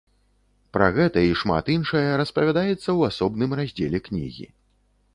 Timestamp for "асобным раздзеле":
3.13-4.07